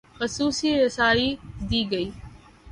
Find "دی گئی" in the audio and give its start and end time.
1.69-2.09